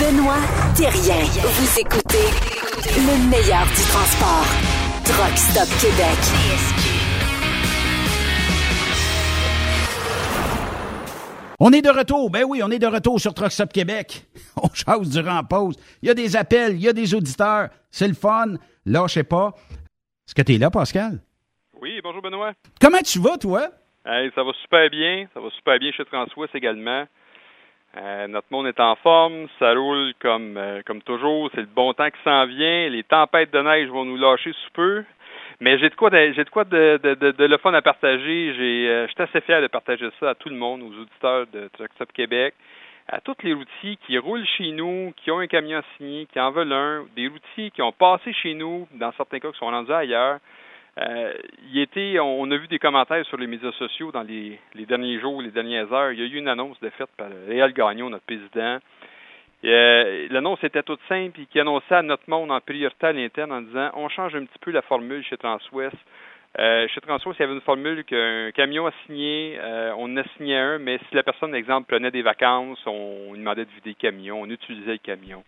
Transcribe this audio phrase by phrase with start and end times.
[0.00, 0.40] Benoît
[0.74, 1.20] Thérien.
[1.44, 2.24] Vous écoutez
[2.96, 4.48] le meilleur du transport.
[5.04, 6.16] Truck Stop Québec.
[11.58, 12.30] On est de retour.
[12.30, 14.24] Ben oui, on est de retour sur Truck Stop Québec.
[14.62, 15.76] On chasse durant la pause.
[16.00, 17.68] Il y a des appels, il y a des auditeurs.
[17.90, 18.54] C'est le fun.
[18.86, 19.52] Lâchez pas.
[20.26, 21.20] Est-ce que tu es là, Pascal?
[21.78, 22.52] Oui, bonjour Benoît.
[22.80, 23.68] Comment tu vas, toi?
[24.06, 25.28] Hey, ça va super bien.
[25.34, 27.04] Ça va super bien chez Transwest également.
[27.96, 31.92] Euh, notre monde est en forme, ça roule comme euh, comme toujours, c'est le bon
[31.92, 35.04] temps qui s'en vient, les tempêtes de neige vont nous lâcher sous peu.
[35.58, 38.54] Mais j'ai de quoi de, j'ai de quoi de, de, le fun à partager.
[38.54, 41.68] J'ai euh, j'étais assez fier de partager ça à tout le monde, aux auditeurs de
[41.76, 42.54] Truck Stop Québec,
[43.08, 46.52] à tous les routiers qui roulent chez nous, qui ont un camion signé, qui en
[46.52, 49.92] veulent un, des routiers qui ont passé chez nous, dans certains cas qui sont rendus
[49.92, 50.38] ailleurs.
[50.98, 51.32] Euh,
[51.72, 55.40] il était, on a vu des commentaires sur les médias sociaux dans les, derniers jours,
[55.40, 56.12] les dernières heures.
[56.12, 58.78] Il y a eu une annonce de faite par Réal Gagnon, notre président.
[59.62, 63.52] Euh, l'annonce était toute simple et qui annonçait à notre monde en priorité à l'interne
[63.52, 65.96] en disant on change un petit peu la formule chez Transwest.
[66.58, 69.58] Euh, chez Transwest, il y avait une formule qu'un camion a signé,
[69.96, 73.34] on en a signé un, mais si la personne, exemple, prenait des vacances, on, on
[73.34, 75.44] demandait de vider le camion, on utilisait le camion.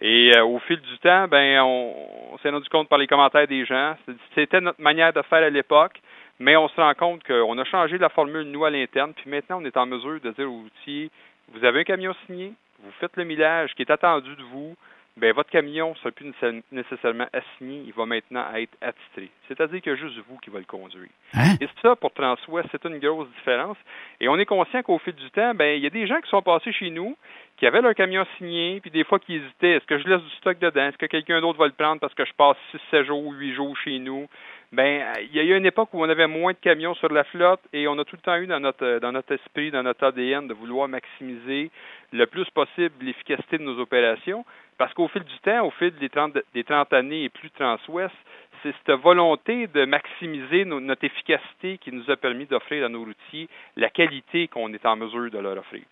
[0.00, 3.64] Et euh, au fil du temps, ben, on, s'est rendu compte par les commentaires des
[3.64, 3.96] gens.
[4.34, 6.00] C'était notre manière de faire à l'époque,
[6.38, 9.60] mais on se rend compte qu'on a changé la formule, nous, à l'interne, puis maintenant,
[9.60, 11.10] on est en mesure de dire aux routiers,
[11.52, 14.76] vous avez un camion signé, vous faites le millage qui est attendu de vous,
[15.18, 16.32] ben votre camion ne sera plus
[16.72, 19.30] nécessairement assigné, il va maintenant être attitré.
[19.48, 21.08] C'est-à-dire que juste vous qui va le conduire.
[21.34, 21.56] Hein?
[21.60, 23.76] Et ça, pour Transwest, c'est une grosse différence.
[24.20, 26.30] Et on est conscient qu'au fil du temps, ben il y a des gens qui
[26.30, 27.16] sont passés chez nous,
[27.58, 30.36] qui avaient leur camion signé, puis des fois qui hésitaient, est-ce que je laisse du
[30.36, 33.06] stock dedans, est-ce que quelqu'un d'autre va le prendre parce que je passe 6, 7
[33.06, 34.28] jours, 8 jours chez nous?
[34.70, 37.24] Ben, il y a eu une époque où on avait moins de camions sur la
[37.24, 40.04] flotte et on a tout le temps eu dans notre dans notre esprit, dans notre
[40.04, 41.70] ADN, de vouloir maximiser
[42.12, 44.44] le plus possible l'efficacité de nos opérations.
[44.76, 47.54] Parce qu'au fil du temps, au fil des 30, des 30 années et plus de
[47.54, 48.14] Transwest,
[48.62, 53.48] c'est cette volonté de maximiser notre efficacité qui nous a permis d'offrir à nos routiers
[53.76, 55.82] la qualité qu'on est en mesure de leur offrir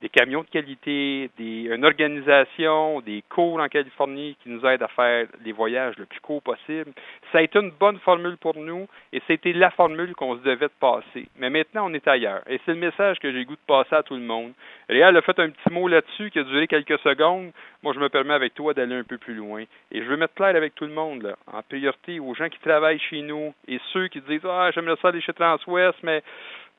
[0.00, 4.88] des camions de qualité, des, une organisation, des cours en Californie qui nous aident à
[4.88, 6.92] faire les voyages le plus court possible.
[7.32, 10.66] Ça a été une bonne formule pour nous et c'était la formule qu'on se devait
[10.66, 11.28] de passer.
[11.38, 12.42] Mais maintenant, on est ailleurs.
[12.48, 14.52] Et c'est le message que j'ai goût de passer à tout le monde.
[14.88, 17.50] Réal a fait un petit mot là-dessus qui a duré quelques secondes.
[17.82, 19.64] Moi, je me permets avec toi d'aller un peu plus loin.
[19.92, 22.58] Et je veux mettre clair avec tout le monde, là, en priorité aux gens qui
[22.60, 26.22] travaillent chez nous et ceux qui disent Ah, j'aimerais ça aller chez Transwest, mais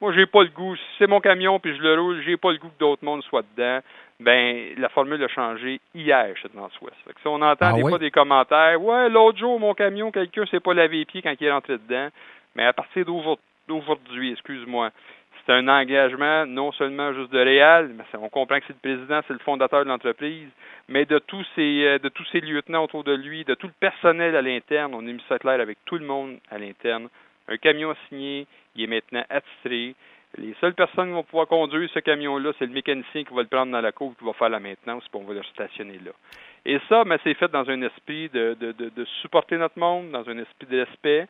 [0.01, 0.75] moi, j'ai pas le goût.
[0.75, 3.23] Si c'est mon camion puis je le roule, j'ai pas le goût que d'autres mondes
[3.23, 3.79] soient dedans.
[4.19, 6.95] Ben, la formule a changé hier chez Transwest.
[7.07, 7.89] Fait que si on entend Ah des oui?
[7.89, 11.33] fois des commentaires, ouais, l'autre jour, mon camion, quelqu'un s'est pas lavé les pieds quand
[11.39, 12.09] il est rentré dedans.
[12.55, 14.91] Mais à partir d'aujourd- d'aujourd'hui, excuse-moi,
[15.45, 19.21] c'est un engagement non seulement juste de Réal, mais on comprend que c'est le président,
[19.27, 20.49] c'est le fondateur de l'entreprise,
[20.87, 23.73] mais de tous ses euh, de tous ses lieutenants autour de lui, de tout le
[23.79, 24.93] personnel à l'interne.
[24.93, 27.07] On a mis ça clair avec tout le monde à l'interne.
[27.51, 29.93] Un camion signé, il est maintenant attitré.
[30.37, 33.49] Les seules personnes qui vont pouvoir conduire ce camion-là, c'est le mécanicien qui va le
[33.49, 36.11] prendre dans la cour, qui va faire la maintenance, puis on va le stationner là.
[36.65, 40.11] Et ça, ben, c'est fait dans un esprit de, de, de, de supporter notre monde,
[40.11, 41.27] dans un esprit de respect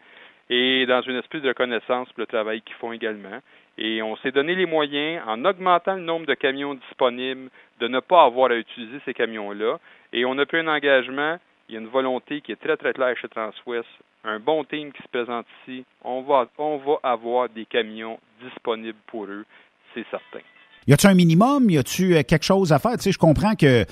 [0.51, 3.39] et dans un esprit de reconnaissance pour le travail qu'ils font également.
[3.79, 7.49] Et on s'est donné les moyens, en augmentant le nombre de camions disponibles,
[7.79, 9.79] de ne pas avoir à utiliser ces camions-là.
[10.13, 12.93] Et on a pris un engagement, il y a une volonté qui est très, très
[12.93, 13.87] claire chez Transwest,
[14.23, 15.85] un bon team qui se présente ici.
[16.03, 19.45] On va, on va avoir des camions disponibles pour eux,
[19.93, 20.39] c'est certain.
[20.87, 21.69] Y a-tu un minimum?
[21.69, 22.93] Y a-tu euh, quelque chose à faire?
[22.93, 23.85] Tu sais, je comprends que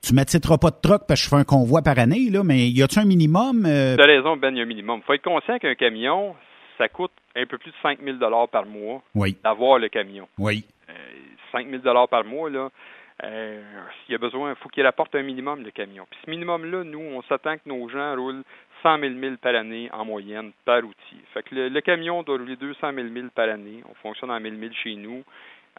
[0.00, 2.68] tu m'attitreras pas de truck parce que je fais un convoi par année, là, mais
[2.68, 3.64] y a-tu un minimum?
[3.66, 5.00] euh, Tu as raison, Ben, il y a un minimum.
[5.02, 6.34] Il faut être conscient qu'un camion,
[6.76, 8.18] ça coûte un peu plus de 5 000
[8.52, 10.28] par mois Oui, d'avoir le camion.
[10.38, 10.64] oui.
[10.88, 10.92] Euh,
[11.52, 12.68] 5 000 par mois, là,
[13.24, 13.62] euh,
[14.04, 16.06] s'il y a besoin, il faut qu'il apporte un minimum de camion.
[16.10, 18.42] Puis ce minimum-là, nous, on s'attend que nos gens roulent
[18.82, 21.16] 100 000 milles par année en moyenne par outil.
[21.34, 23.82] Fait que le, le camion doit rouler 200 000 milles par année.
[23.90, 25.24] On fonctionne en 1000 milles chez nous.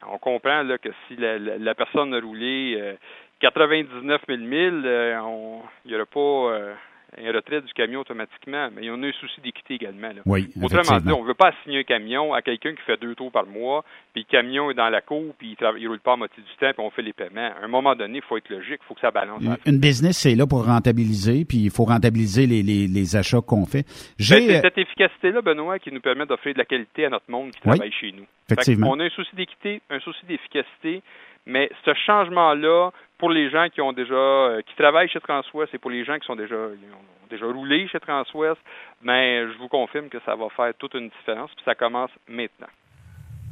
[0.05, 2.93] On comprend là, que si la, la- la personne a roulé euh,
[3.39, 6.73] 99 000 milles, euh, on- il n'y aura pas euh,
[7.17, 8.69] un retrait du camion automatiquement.
[8.75, 10.09] Mais il y en a un souci d'équité également.
[10.09, 10.21] Là.
[10.25, 13.15] Oui, Autrement dit, on ne veut pas assigner un camion à quelqu'un qui fait deux
[13.15, 13.83] tours par mois,
[14.13, 16.49] puis le camion est dans la cour, puis il ne roule pas à moitié du
[16.59, 17.51] temps, puis on fait les paiements.
[17.59, 19.41] À un moment donné, il faut être logique, il faut que ça balance.
[19.41, 23.41] Une, une business, c'est là pour rentabiliser, puis il faut rentabiliser les, les, les achats
[23.41, 23.85] qu'on fait.
[24.17, 27.29] J'ai, Ben, c'est cette efficacité-là, Benoît, qui nous permet d'offrir de la qualité à notre
[27.29, 28.25] monde qui Oui, travaille chez nous.
[28.49, 28.91] effectivement.
[28.91, 31.01] on a un souci d'équité, un souci d'efficacité,
[31.45, 35.77] mais ce changement-là, pour les gens qui ont déjà euh, qui travaillent chez Transwest et
[35.77, 38.59] pour les gens qui sont déjà ont déjà roulé chez Transwest,
[39.03, 42.71] ben je vous confirme que ça va faire toute une différence, puis ça commence maintenant.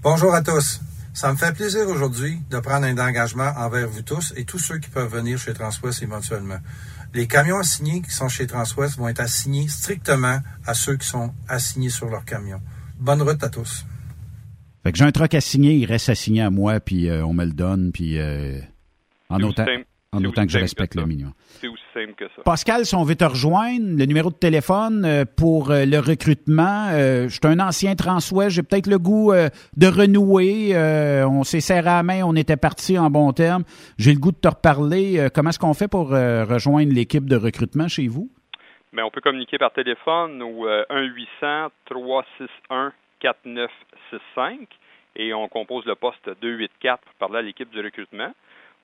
[0.02, 0.80] Bonjour à tous.
[1.14, 4.78] Ça me fait plaisir aujourd'hui de prendre un engagement envers vous tous et tous ceux
[4.78, 6.60] qui peuvent venir chez Transwest éventuellement.
[7.14, 11.31] Les camions assignés qui sont chez Transwest vont être assignés strictement à ceux qui sont
[11.50, 12.60] assignés sur leur camion.
[13.00, 13.86] Bonne route à tous.
[14.84, 17.46] Fait que j'ai un truck assigné, il reste assigné à moi, puis euh, on me
[17.46, 18.60] le donne, puis euh,
[19.29, 19.65] en autant,
[20.13, 21.33] en autant que je respecte le minimum.
[21.38, 22.41] C'est aussi simple que ça.
[22.44, 26.88] Pascal, si on veut te rejoindre, le numéro de téléphone euh, pour euh, le recrutement,
[26.91, 30.74] euh, je suis un ancien Transwest, j'ai peut-être le goût de renouer.
[31.25, 33.63] on s'est serré à la main, on était parti en bon terme.
[33.97, 35.27] J'ai le goût de te reparler.
[35.33, 38.30] comment est-ce qu'on fait pour rejoindre l'équipe de recrutement chez vous?
[38.94, 40.68] Bien, on peut communiquer par téléphone au
[41.89, 44.68] 1-800-361-4965
[45.18, 48.31] et on compose le poste 284 pour parler à l'équipe du recrutement.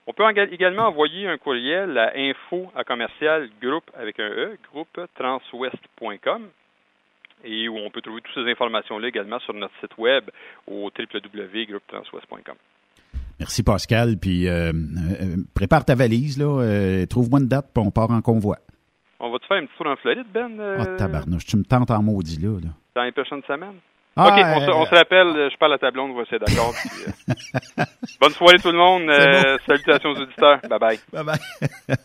[0.05, 4.99] On peut également envoyer un courriel à info à commercial groupe avec un E, groupe
[5.15, 6.49] transwest.com
[7.45, 10.29] et où on peut trouver toutes ces informations-là également sur notre site web
[10.67, 12.55] au www.groupetranswest.com.
[13.39, 17.91] Merci Pascal, puis euh, euh, prépare ta valise, là, euh, trouve-moi une date, puis on
[17.91, 18.57] part en convoi.
[19.19, 20.51] On va te faire un petit tour en Floride, Ben?
[20.59, 22.59] Oh, tabarnouche, tu me tentes en maudit, là.
[22.61, 22.69] là.
[22.95, 23.79] Dans les prochaines semaines?
[24.15, 26.73] Ah, OK, on, se, on se rappelle, je parle à ta blonde, essayer d'accord.
[27.79, 27.83] euh...
[28.21, 29.09] Bonne soirée tout le monde.
[29.09, 30.59] Euh, salutations aux auditeurs.
[30.69, 30.99] Bye bye.
[31.11, 31.97] Bye bye.